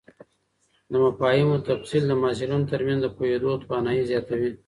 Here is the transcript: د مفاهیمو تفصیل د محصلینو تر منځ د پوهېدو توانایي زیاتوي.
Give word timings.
د 0.91 0.93
مفاهیمو 1.05 1.63
تفصیل 1.69 2.03
د 2.07 2.11
محصلینو 2.21 2.67
تر 2.71 2.79
منځ 2.87 2.99
د 3.03 3.07
پوهېدو 3.17 3.61
توانایي 3.63 4.03
زیاتوي. 4.11 4.51